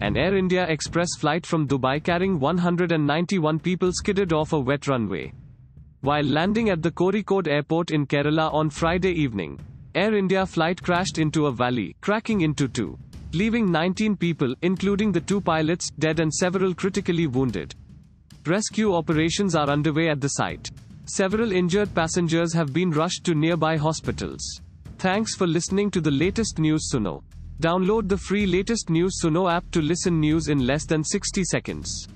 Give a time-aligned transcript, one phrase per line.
[0.00, 5.32] An Air India Express flight from Dubai carrying 191 people skidded off a wet runway.
[6.02, 9.58] While landing at the Kozhikode airport in Kerala on Friday evening,
[9.96, 12.96] Air India flight crashed into a valley, cracking into two,
[13.32, 17.74] leaving 19 people, including the two pilots, dead and several critically wounded.
[18.46, 20.70] Rescue operations are underway at the site.
[21.06, 24.60] Several injured passengers have been rushed to nearby hospitals.
[24.98, 27.22] Thanks for listening to the latest news Suno.
[27.60, 32.06] Download the free latest news Suno app to listen news in less than 60 seconds.